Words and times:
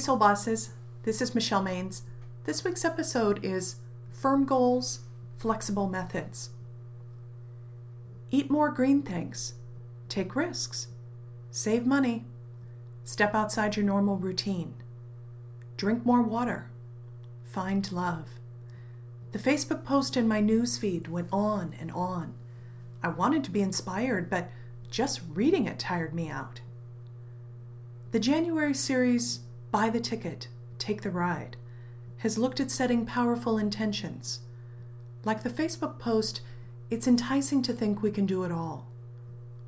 Soul 0.00 0.16
Bosses. 0.16 0.70
This 1.02 1.20
is 1.20 1.34
Michelle 1.34 1.62
Maines. 1.62 2.00
This 2.44 2.64
week's 2.64 2.86
episode 2.86 3.44
is 3.44 3.76
Firm 4.10 4.46
Goals, 4.46 5.00
Flexible 5.36 5.90
Methods. 5.90 6.48
Eat 8.30 8.50
more 8.50 8.70
green 8.70 9.02
things. 9.02 9.54
Take 10.08 10.34
risks. 10.34 10.88
Save 11.50 11.84
money. 11.84 12.24
Step 13.04 13.34
outside 13.34 13.76
your 13.76 13.84
normal 13.84 14.16
routine. 14.16 14.72
Drink 15.76 16.06
more 16.06 16.22
water. 16.22 16.70
Find 17.44 17.92
love. 17.92 18.30
The 19.32 19.38
Facebook 19.38 19.84
post 19.84 20.16
in 20.16 20.26
my 20.26 20.40
newsfeed 20.40 21.08
went 21.08 21.28
on 21.30 21.74
and 21.78 21.92
on. 21.92 22.32
I 23.02 23.08
wanted 23.08 23.44
to 23.44 23.50
be 23.50 23.60
inspired, 23.60 24.30
but 24.30 24.50
just 24.90 25.20
reading 25.34 25.66
it 25.66 25.78
tired 25.78 26.14
me 26.14 26.30
out. 26.30 26.62
The 28.12 28.18
January 28.18 28.72
series, 28.72 29.40
Buy 29.70 29.88
the 29.88 30.00
Ticket, 30.00 30.48
Take 30.78 31.02
the 31.02 31.10
Ride, 31.10 31.56
has 32.18 32.36
looked 32.36 32.58
at 32.58 32.72
setting 32.72 33.06
powerful 33.06 33.56
intentions. 33.56 34.40
Like 35.24 35.44
the 35.44 35.50
Facebook 35.50 36.00
post, 36.00 36.40
it's 36.90 37.06
enticing 37.06 37.62
to 37.62 37.72
think 37.72 38.02
we 38.02 38.10
can 38.10 38.26
do 38.26 38.42
it 38.42 38.50
all. 38.50 38.88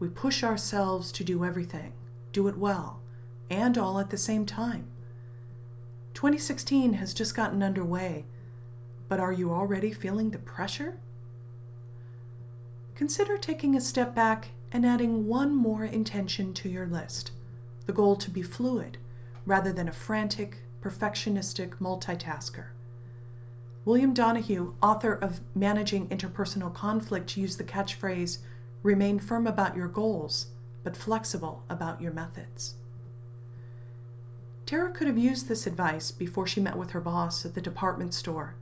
We 0.00 0.08
push 0.08 0.42
ourselves 0.42 1.12
to 1.12 1.22
do 1.22 1.44
everything, 1.44 1.92
do 2.32 2.48
it 2.48 2.58
well, 2.58 3.00
and 3.48 3.78
all 3.78 4.00
at 4.00 4.10
the 4.10 4.18
same 4.18 4.44
time. 4.44 4.88
2016 6.14 6.94
has 6.94 7.14
just 7.14 7.36
gotten 7.36 7.62
underway, 7.62 8.24
but 9.08 9.20
are 9.20 9.32
you 9.32 9.52
already 9.52 9.92
feeling 9.92 10.30
the 10.30 10.38
pressure? 10.38 10.98
Consider 12.96 13.38
taking 13.38 13.76
a 13.76 13.80
step 13.80 14.16
back 14.16 14.48
and 14.72 14.84
adding 14.84 15.28
one 15.28 15.54
more 15.54 15.84
intention 15.84 16.52
to 16.54 16.68
your 16.68 16.86
list 16.86 17.30
the 17.86 17.92
goal 17.92 18.14
to 18.16 18.30
be 18.30 18.42
fluid 18.42 18.96
rather 19.46 19.72
than 19.72 19.88
a 19.88 19.92
frantic, 19.92 20.58
perfectionistic 20.80 21.76
multitasker. 21.78 22.66
William 23.84 24.14
Donohue, 24.14 24.74
author 24.82 25.12
of 25.12 25.40
Managing 25.54 26.08
Interpersonal 26.08 26.72
Conflict, 26.72 27.36
used 27.36 27.58
the 27.58 27.64
catchphrase 27.64 28.38
remain 28.82 29.18
firm 29.18 29.46
about 29.46 29.76
your 29.76 29.88
goals, 29.88 30.48
but 30.84 30.96
flexible 30.96 31.64
about 31.68 32.00
your 32.00 32.12
methods. 32.12 32.74
Tara 34.66 34.90
could 34.90 35.06
have 35.06 35.18
used 35.18 35.48
this 35.48 35.66
advice 35.66 36.10
before 36.10 36.46
she 36.46 36.60
met 36.60 36.78
with 36.78 36.92
her 36.92 37.00
boss 37.00 37.44
at 37.44 37.54
the 37.54 37.60
department 37.60 38.14
store. 38.14 38.54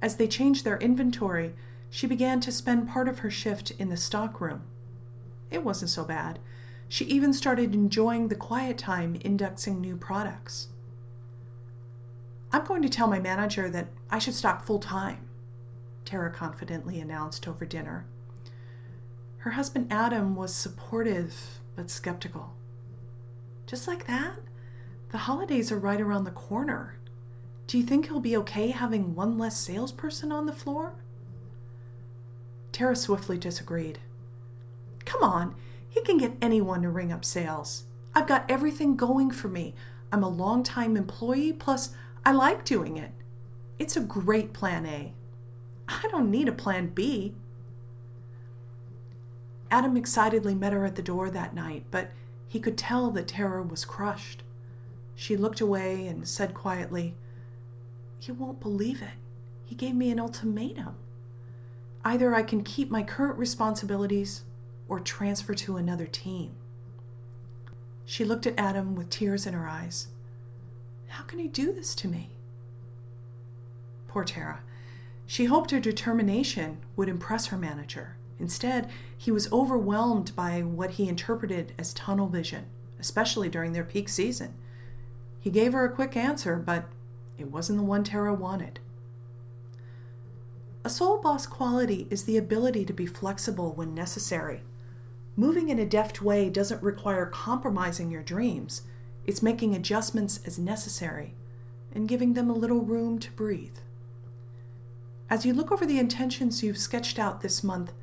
As 0.00 0.16
they 0.16 0.28
changed 0.28 0.64
their 0.64 0.78
inventory, 0.78 1.54
she 1.90 2.06
began 2.06 2.40
to 2.40 2.52
spend 2.52 2.88
part 2.88 3.08
of 3.08 3.18
her 3.18 3.30
shift 3.30 3.72
in 3.72 3.88
the 3.88 3.96
stock 3.96 4.40
room. 4.40 4.62
It 5.50 5.64
wasn't 5.64 5.90
so 5.90 6.04
bad. 6.04 6.38
She 6.90 7.04
even 7.04 7.32
started 7.32 7.72
enjoying 7.72 8.26
the 8.26 8.34
quiet 8.34 8.76
time 8.76 9.16
indexing 9.20 9.80
new 9.80 9.96
products. 9.96 10.70
I'm 12.50 12.64
going 12.64 12.82
to 12.82 12.88
tell 12.88 13.06
my 13.06 13.20
manager 13.20 13.70
that 13.70 13.86
I 14.10 14.18
should 14.18 14.34
stock 14.34 14.64
full 14.64 14.80
time, 14.80 15.28
Tara 16.04 16.32
confidently 16.32 16.98
announced 16.98 17.46
over 17.46 17.64
dinner. 17.64 18.06
Her 19.38 19.52
husband 19.52 19.86
Adam 19.88 20.34
was 20.34 20.52
supportive 20.52 21.60
but 21.76 21.90
skeptical. 21.90 22.54
Just 23.68 23.86
like 23.86 24.08
that? 24.08 24.40
The 25.10 25.18
holidays 25.18 25.70
are 25.70 25.78
right 25.78 26.00
around 26.00 26.24
the 26.24 26.32
corner. 26.32 26.98
Do 27.68 27.78
you 27.78 27.84
think 27.84 28.06
he'll 28.06 28.18
be 28.18 28.36
okay 28.38 28.70
having 28.70 29.14
one 29.14 29.38
less 29.38 29.56
salesperson 29.56 30.32
on 30.32 30.46
the 30.46 30.52
floor? 30.52 30.94
Tara 32.72 32.96
swiftly 32.96 33.38
disagreed. 33.38 34.00
Come 35.04 35.22
on, 35.22 35.54
he 35.90 36.00
can 36.02 36.16
get 36.16 36.36
anyone 36.40 36.82
to 36.82 36.88
ring 36.88 37.12
up 37.12 37.24
sales. 37.24 37.84
I've 38.14 38.26
got 38.28 38.50
everything 38.50 38.96
going 38.96 39.30
for 39.30 39.48
me. 39.48 39.74
I'm 40.10 40.22
a 40.22 40.28
long-time 40.28 40.96
employee, 40.96 41.52
plus, 41.52 41.90
I 42.24 42.32
like 42.32 42.64
doing 42.64 42.96
it. 42.96 43.10
It's 43.78 43.96
a 43.96 44.00
great 44.00 44.52
plan 44.52 44.86
A. 44.86 45.12
I 45.88 46.08
don't 46.10 46.30
need 46.30 46.48
a 46.48 46.52
plan 46.52 46.88
B. 46.88 47.34
Adam 49.70 49.96
excitedly 49.96 50.54
met 50.54 50.72
her 50.72 50.84
at 50.84 50.94
the 50.96 51.02
door 51.02 51.30
that 51.30 51.54
night, 51.54 51.84
but 51.90 52.10
he 52.48 52.58
could 52.58 52.78
tell 52.78 53.10
that 53.10 53.28
Tara 53.28 53.62
was 53.62 53.84
crushed. 53.84 54.42
She 55.14 55.36
looked 55.36 55.60
away 55.60 56.06
and 56.06 56.26
said 56.26 56.54
quietly, 56.54 57.14
You 58.22 58.34
won't 58.34 58.60
believe 58.60 59.02
it. 59.02 59.18
He 59.64 59.74
gave 59.74 59.94
me 59.94 60.10
an 60.10 60.18
ultimatum. 60.18 60.96
Either 62.04 62.34
I 62.34 62.42
can 62.42 62.64
keep 62.64 62.90
my 62.90 63.02
current 63.02 63.38
responsibilities 63.38 64.42
or 64.90 65.00
transfer 65.00 65.54
to 65.54 65.76
another 65.76 66.06
team. 66.06 66.50
She 68.04 68.24
looked 68.24 68.46
at 68.46 68.58
Adam 68.58 68.96
with 68.96 69.08
tears 69.08 69.46
in 69.46 69.54
her 69.54 69.68
eyes. 69.68 70.08
How 71.06 71.22
can 71.22 71.38
he 71.38 71.46
do 71.46 71.72
this 71.72 71.94
to 71.94 72.08
me? 72.08 72.30
Poor 74.08 74.24
Tara. 74.24 74.60
She 75.26 75.44
hoped 75.44 75.70
her 75.70 75.78
determination 75.78 76.78
would 76.96 77.08
impress 77.08 77.46
her 77.46 77.56
manager. 77.56 78.16
Instead, 78.40 78.90
he 79.16 79.30
was 79.30 79.52
overwhelmed 79.52 80.34
by 80.34 80.60
what 80.60 80.92
he 80.92 81.08
interpreted 81.08 81.72
as 81.78 81.94
tunnel 81.94 82.26
vision, 82.26 82.66
especially 82.98 83.48
during 83.48 83.72
their 83.72 83.84
peak 83.84 84.08
season. 84.08 84.54
He 85.38 85.50
gave 85.50 85.72
her 85.72 85.84
a 85.84 85.94
quick 85.94 86.16
answer, 86.16 86.56
but 86.56 86.88
it 87.38 87.52
wasn't 87.52 87.78
the 87.78 87.84
one 87.84 88.02
Tara 88.02 88.34
wanted. 88.34 88.80
A 90.84 90.90
soul 90.90 91.18
boss 91.18 91.46
quality 91.46 92.08
is 92.10 92.24
the 92.24 92.36
ability 92.36 92.84
to 92.86 92.92
be 92.92 93.06
flexible 93.06 93.72
when 93.72 93.94
necessary. 93.94 94.62
Moving 95.40 95.70
in 95.70 95.78
a 95.78 95.86
deft 95.86 96.20
way 96.20 96.50
doesn't 96.50 96.82
require 96.82 97.24
compromising 97.24 98.10
your 98.10 98.22
dreams, 98.22 98.82
it's 99.24 99.40
making 99.40 99.74
adjustments 99.74 100.38
as 100.44 100.58
necessary 100.58 101.34
and 101.94 102.06
giving 102.06 102.34
them 102.34 102.50
a 102.50 102.54
little 102.54 102.82
room 102.82 103.18
to 103.20 103.30
breathe. 103.30 103.78
As 105.30 105.46
you 105.46 105.54
look 105.54 105.72
over 105.72 105.86
the 105.86 105.98
intentions 105.98 106.62
you've 106.62 106.76
sketched 106.76 107.18
out 107.18 107.40
this 107.40 107.64
month, 107.64 107.94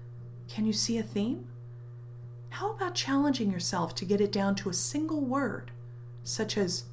can 0.47 0.66
you 0.66 0.74
see 0.74 0.97
a 0.97 1.03
theme? 1.03 1.46
How 2.50 2.72
about 2.72 2.96
challenging 2.96 3.52
yourself 3.52 3.94
to 3.94 4.06
get 4.06 4.20
it 4.20 4.31
down 4.31 4.56
to 4.56 4.70
a 4.70 4.74
single 4.74 5.22
word, 5.22 5.70
such 6.24 6.58
as 6.58 6.86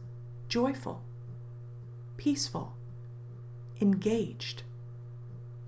joyful, 0.50 1.02
peaceful, 2.18 2.74
engaged, 3.80 4.62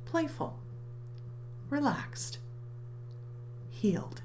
playful, 0.04 0.59
relaxed, 1.70 2.41
healed? 3.70 4.20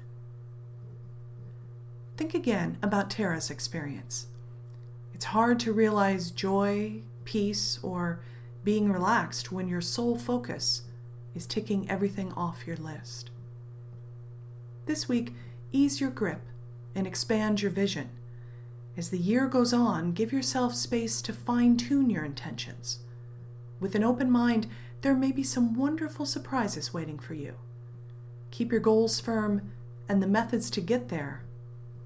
Think 2.16 2.34
again 2.34 2.78
about 2.82 3.10
Tara's 3.10 3.50
experience. 3.50 4.26
It's 5.14 5.26
hard 5.26 5.58
to 5.60 5.72
realize 5.72 6.30
joy, 6.30 7.02
peace, 7.24 7.78
or 7.82 8.20
being 8.64 8.92
relaxed 8.92 9.50
when 9.50 9.66
your 9.66 9.80
sole 9.80 10.18
focus 10.18 10.82
is 11.34 11.46
ticking 11.46 11.88
everything 11.90 12.32
off 12.32 12.66
your 12.66 12.76
list. 12.76 13.30
This 14.86 15.08
week, 15.08 15.32
ease 15.72 16.00
your 16.00 16.10
grip 16.10 16.42
and 16.94 17.06
expand 17.06 17.62
your 17.62 17.70
vision. 17.70 18.10
As 18.96 19.08
the 19.08 19.18
year 19.18 19.48
goes 19.48 19.72
on, 19.72 20.12
give 20.12 20.32
yourself 20.32 20.74
space 20.74 21.22
to 21.22 21.32
fine 21.32 21.78
tune 21.78 22.10
your 22.10 22.24
intentions. 22.24 22.98
With 23.80 23.94
an 23.94 24.04
open 24.04 24.30
mind, 24.30 24.66
there 25.00 25.14
may 25.14 25.32
be 25.32 25.42
some 25.42 25.74
wonderful 25.74 26.26
surprises 26.26 26.92
waiting 26.92 27.18
for 27.18 27.34
you. 27.34 27.54
Keep 28.50 28.70
your 28.70 28.80
goals 28.80 29.18
firm 29.18 29.72
and 30.08 30.22
the 30.22 30.26
methods 30.26 30.68
to 30.70 30.80
get 30.82 31.08
there 31.08 31.42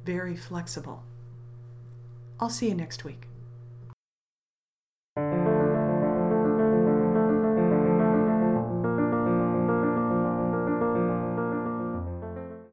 very 0.06 0.36
flexible. 0.36 1.02
I'll 2.38 2.48
see 2.48 2.68
you 2.68 2.74
next 2.74 3.04
week. 3.04 3.28